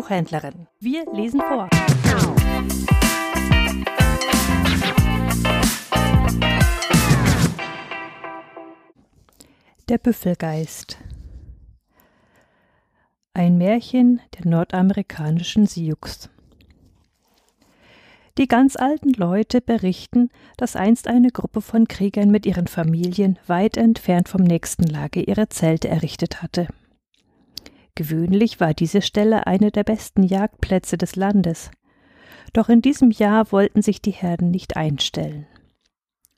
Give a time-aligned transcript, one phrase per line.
[0.00, 0.66] Buchhändlerin.
[0.78, 1.68] Wir lesen vor.
[9.90, 10.96] Der Büffelgeist.
[13.34, 15.98] Ein Märchen der nordamerikanischen Sioux.
[18.38, 23.76] Die ganz alten Leute berichten, dass einst eine Gruppe von Kriegern mit ihren Familien weit
[23.76, 26.68] entfernt vom nächsten Lager ihre Zelte errichtet hatte.
[27.94, 31.70] Gewöhnlich war diese Stelle eine der besten Jagdplätze des Landes.
[32.52, 35.46] Doch in diesem Jahr wollten sich die Herden nicht einstellen.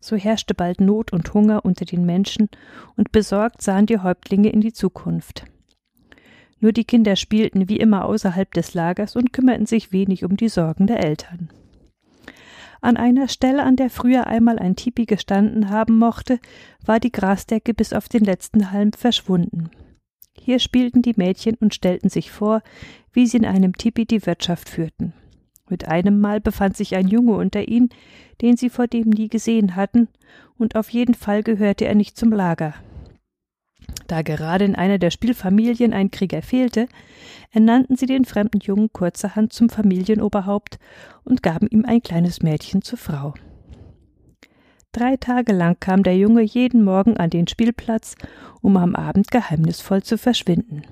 [0.00, 2.48] So herrschte bald Not und Hunger unter den Menschen,
[2.96, 5.44] und besorgt sahen die Häuptlinge in die Zukunft.
[6.60, 10.48] Nur die Kinder spielten wie immer außerhalb des Lagers und kümmerten sich wenig um die
[10.48, 11.50] Sorgen der Eltern.
[12.80, 16.38] An einer Stelle, an der früher einmal ein Tipi gestanden haben mochte,
[16.84, 19.70] war die Grasdecke bis auf den letzten Halm verschwunden.
[20.40, 22.62] Hier spielten die Mädchen und stellten sich vor,
[23.12, 25.12] wie sie in einem Tipi die Wirtschaft führten.
[25.68, 27.90] Mit einem Mal befand sich ein Junge unter ihnen,
[28.40, 30.08] den sie vor dem nie gesehen hatten,
[30.56, 32.74] und auf jeden Fall gehörte er nicht zum Lager.
[34.06, 36.88] Da gerade in einer der Spielfamilien ein Krieger fehlte,
[37.52, 40.78] ernannten sie den fremden Jungen kurzerhand zum Familienoberhaupt
[41.24, 43.34] und gaben ihm ein kleines Mädchen zur Frau.
[44.92, 48.14] Drei Tage lang kam der Junge jeden Morgen an den Spielplatz,
[48.62, 50.82] um am Abend geheimnisvoll zu verschwinden.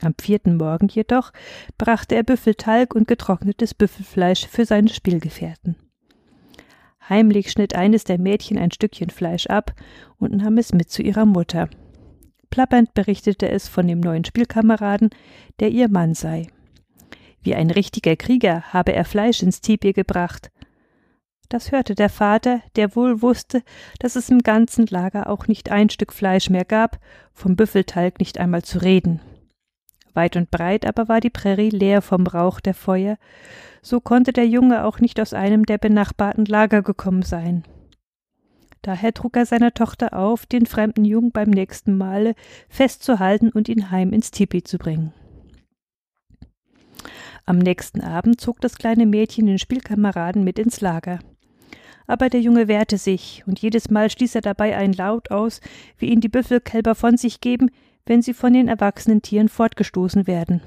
[0.00, 1.32] Am vierten Morgen jedoch
[1.78, 5.76] brachte er Büffeltalg und getrocknetes Büffelfleisch für seine Spielgefährten.
[7.08, 9.74] Heimlich schnitt eines der Mädchen ein Stückchen Fleisch ab
[10.18, 11.68] und nahm es mit zu ihrer Mutter.
[12.50, 15.10] Plappernd berichtete es von dem neuen Spielkameraden,
[15.60, 16.46] der ihr Mann sei.
[17.42, 20.50] Wie ein richtiger Krieger habe er Fleisch ins Tipi gebracht.
[21.48, 23.62] Das hörte der Vater, der wohl wusste,
[23.98, 26.98] dass es im ganzen Lager auch nicht ein Stück Fleisch mehr gab,
[27.32, 29.20] vom Büffeltalg nicht einmal zu reden.
[30.14, 33.18] Weit und breit aber war die Prärie leer vom Rauch der Feuer,
[33.82, 37.64] so konnte der Junge auch nicht aus einem der benachbarten Lager gekommen sein.
[38.82, 42.34] Daher trug er seiner Tochter auf, den fremden Jungen beim nächsten Male
[42.68, 45.12] festzuhalten und ihn heim ins Tipi zu bringen.
[47.46, 51.18] Am nächsten Abend zog das kleine Mädchen den Spielkameraden mit ins Lager.
[52.06, 55.60] Aber der Junge wehrte sich, und jedes Mal stieß er dabei einen Laut aus,
[55.98, 57.70] wie ihn die Büffelkälber von sich geben,
[58.06, 60.60] wenn sie von den erwachsenen Tieren fortgestoßen werden.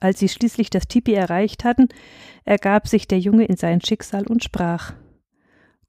[0.00, 1.88] Als sie schließlich das Tipi erreicht hatten,
[2.44, 4.94] ergab sich der Junge in sein Schicksal und sprach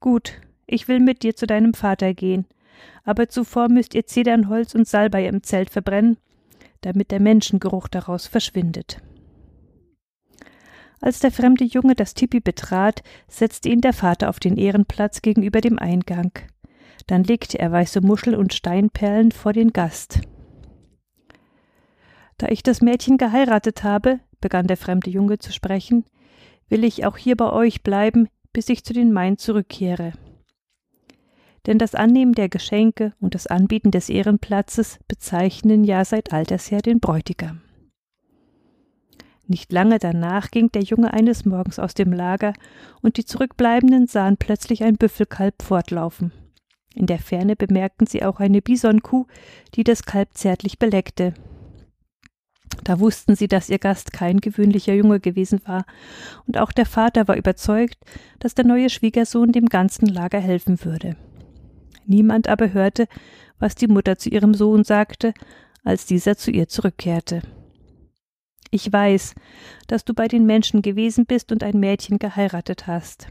[0.00, 0.34] Gut,
[0.66, 2.46] ich will mit dir zu deinem Vater gehen,
[3.04, 6.16] aber zuvor müsst ihr Zedernholz und Salbei im Zelt verbrennen,
[6.80, 9.02] damit der Menschengeruch daraus verschwindet.
[11.04, 15.60] Als der fremde Junge das Tipi betrat, setzte ihn der Vater auf den Ehrenplatz gegenüber
[15.60, 16.30] dem Eingang.
[17.06, 20.22] Dann legte er weiße Muschel und Steinperlen vor den Gast.
[22.38, 26.06] Da ich das Mädchen geheiratet habe, begann der fremde Junge zu sprechen,
[26.70, 30.14] will ich auch hier bei euch bleiben, bis ich zu den Main zurückkehre.
[31.66, 36.80] Denn das Annehmen der Geschenke und das Anbieten des Ehrenplatzes bezeichnen ja seit alters her
[36.80, 37.63] den Bräutigam.
[39.46, 42.54] Nicht lange danach ging der Junge eines Morgens aus dem Lager,
[43.02, 46.32] und die Zurückbleibenden sahen plötzlich ein Büffelkalb fortlaufen.
[46.94, 49.26] In der Ferne bemerkten sie auch eine Bisonkuh,
[49.74, 51.34] die das Kalb zärtlich beleckte.
[52.84, 55.84] Da wussten sie, dass ihr Gast kein gewöhnlicher Junge gewesen war,
[56.46, 57.98] und auch der Vater war überzeugt,
[58.38, 61.16] dass der neue Schwiegersohn dem ganzen Lager helfen würde.
[62.06, 63.08] Niemand aber hörte,
[63.58, 65.34] was die Mutter zu ihrem Sohn sagte,
[65.82, 67.42] als dieser zu ihr zurückkehrte.
[68.74, 69.36] Ich weiß,
[69.86, 73.28] dass du bei den Menschen gewesen bist und ein Mädchen geheiratet hast.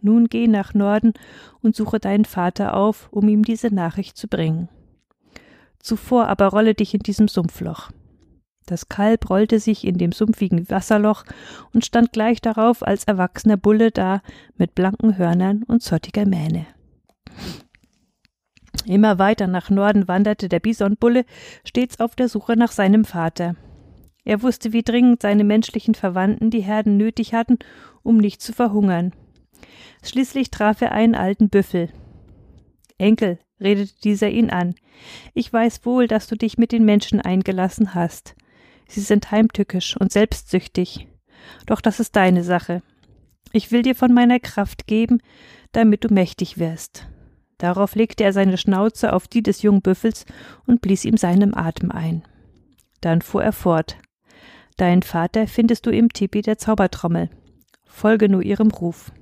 [0.00, 1.12] Nun geh nach Norden
[1.60, 4.70] und suche deinen Vater auf, um ihm diese Nachricht zu bringen.
[5.80, 7.90] Zuvor aber rolle dich in diesem Sumpfloch.
[8.64, 11.26] Das Kalb rollte sich in dem sumpfigen Wasserloch
[11.74, 14.22] und stand gleich darauf als erwachsener Bulle da
[14.56, 16.64] mit blanken Hörnern und zottiger Mähne.
[18.86, 21.26] Immer weiter nach Norden wanderte der Bisonbulle,
[21.66, 23.56] stets auf der Suche nach seinem Vater.
[24.24, 27.58] Er wusste, wie dringend seine menschlichen Verwandten die Herden nötig hatten,
[28.02, 29.12] um nicht zu verhungern.
[30.02, 31.90] Schließlich traf er einen alten Büffel.
[32.98, 34.74] Enkel, redete dieser ihn an,
[35.34, 38.34] ich weiß wohl, dass du dich mit den Menschen eingelassen hast.
[38.88, 41.08] Sie sind heimtückisch und selbstsüchtig.
[41.66, 42.82] Doch das ist deine Sache.
[43.52, 45.20] Ich will dir von meiner Kraft geben,
[45.72, 47.08] damit du mächtig wirst.
[47.58, 50.24] Darauf legte er seine Schnauze auf die des jungen Büffels
[50.66, 52.22] und blies ihm seinen Atem ein.
[53.00, 53.96] Dann fuhr er fort.
[54.80, 57.28] Dein Vater findest du im Tipi der Zaubertrommel.
[57.84, 59.12] Folge nur ihrem Ruf.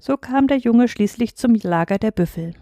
[0.00, 2.54] So kam der Junge schließlich zum Lager der Büffel.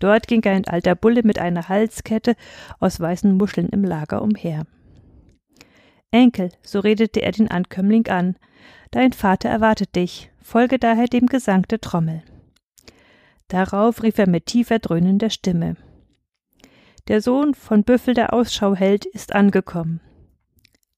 [0.00, 2.34] Dort ging ein alter Bulle mit einer Halskette
[2.80, 4.66] aus weißen Muscheln im Lager umher.
[6.10, 8.34] Enkel, so redete er den Ankömmling an,
[8.90, 12.24] dein Vater erwartet dich, folge daher dem Gesang der Trommel.
[13.46, 15.76] Darauf rief er mit tiefer dröhnender Stimme
[17.06, 20.00] Der Sohn von Büffel, der Ausschau hält, ist angekommen.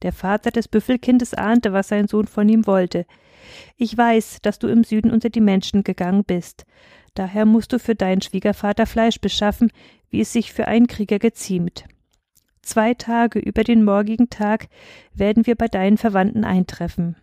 [0.05, 3.07] Der Vater des Büffelkindes ahnte, was sein Sohn von ihm wollte.
[3.79, 6.67] Ich weiß, dass du im Süden unter die Menschen gegangen bist.
[7.15, 9.73] Daher musst du für deinen Schwiegervater Fleisch beschaffen,
[10.11, 11.87] wie es sich für einen Krieger geziemt.
[12.61, 14.69] Zwei Tage über den morgigen Tag
[15.15, 17.17] werden wir bei deinen Verwandten eintreffen.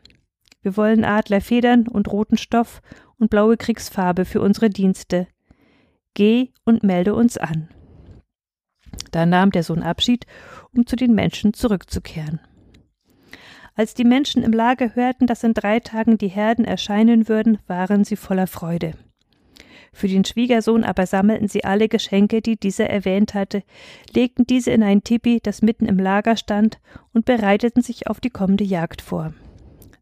[0.64, 2.82] Wir wollen Adlerfedern und roten Stoff
[3.20, 5.28] und blaue Kriegsfarbe für unsere Dienste.
[6.16, 7.70] Geh und melde uns an.
[9.12, 10.26] Da nahm der Sohn Abschied,
[10.74, 12.40] um zu den Menschen zurückzukehren.
[13.82, 18.04] Als die Menschen im Lager hörten, dass in drei Tagen die Herden erscheinen würden, waren
[18.04, 18.94] sie voller Freude.
[19.92, 23.64] Für den Schwiegersohn aber sammelten sie alle Geschenke, die dieser erwähnt hatte,
[24.14, 26.80] legten diese in ein Tipi, das mitten im Lager stand,
[27.12, 29.34] und bereiteten sich auf die kommende Jagd vor.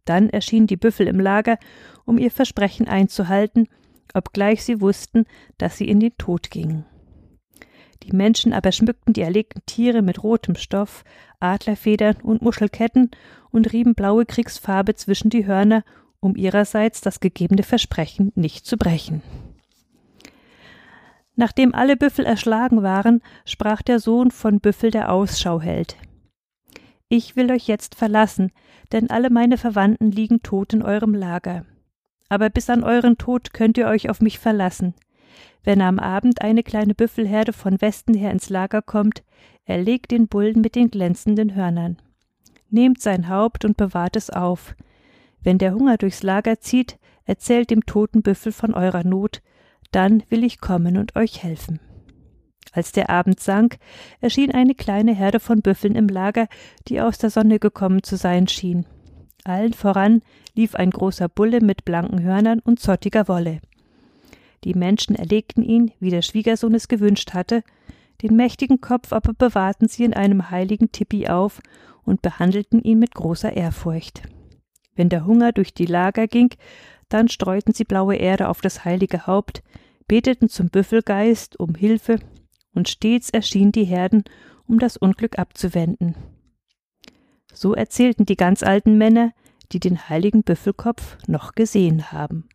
[0.03, 1.57] Dann erschienen die Büffel im Lager,
[2.03, 3.69] um ihr Versprechen einzuhalten,
[4.13, 5.23] obgleich sie wussten,
[5.57, 6.83] dass sie in den Tod gingen.
[8.03, 11.03] Die Menschen aber schmückten die erlegten Tiere mit rotem Stoff,
[11.39, 13.11] Adlerfedern und Muschelketten
[13.51, 15.83] und rieben blaue Kriegsfarbe zwischen die Hörner,
[16.19, 19.21] um ihrerseits das gegebene Versprechen nicht zu brechen.
[21.35, 25.95] Nachdem alle Büffel erschlagen waren, sprach der Sohn von Büffel der Ausschau hält.
[27.07, 28.51] Ich will euch jetzt verlassen,
[28.91, 31.65] denn alle meine Verwandten liegen tot in eurem Lager.
[32.27, 34.93] Aber bis an euren Tod könnt ihr euch auf mich verlassen.
[35.63, 39.23] Wenn am Abend eine kleine Büffelherde von Westen her ins Lager kommt,
[39.65, 41.97] erlegt den Bullen mit den glänzenden Hörnern.
[42.69, 44.75] Nehmt sein Haupt und bewahrt es auf.
[45.41, 49.41] Wenn der Hunger durchs Lager zieht, erzählt dem toten Büffel von eurer Not,
[49.91, 51.79] dann will ich kommen und euch helfen.
[52.71, 53.77] Als der Abend sank,
[54.21, 56.47] erschien eine kleine Herde von Büffeln im Lager,
[56.87, 58.85] die aus der Sonne gekommen zu sein schien.
[59.43, 60.21] Allen voran
[60.53, 63.61] lief ein großer Bulle mit blanken Hörnern und zottiger Wolle.
[64.63, 67.63] Die Menschen erlegten ihn, wie der Schwiegersohn es gewünscht hatte,
[68.21, 71.61] den mächtigen Kopf aber bewahrten sie in einem heiligen Tipi auf
[72.03, 74.23] und behandelten ihn mit großer Ehrfurcht.
[74.95, 76.53] Wenn der Hunger durch die Lager ging,
[77.07, 79.63] dann streuten sie blaue Erde auf das heilige Haupt,
[80.07, 82.19] beteten zum Büffelgeist um Hilfe,
[82.73, 84.23] und stets erschienen die Herden,
[84.67, 86.15] um das Unglück abzuwenden.
[87.53, 89.33] So erzählten die ganz alten Männer,
[89.71, 92.47] die den heiligen Büffelkopf noch gesehen haben.